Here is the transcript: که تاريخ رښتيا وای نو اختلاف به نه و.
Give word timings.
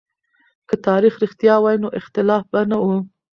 که 0.67 0.75
تاريخ 0.87 1.13
رښتيا 1.23 1.55
وای 1.59 1.77
نو 1.83 1.89
اختلاف 1.99 2.43
به 2.51 2.61
نه 2.69 2.77
و. 2.83 2.85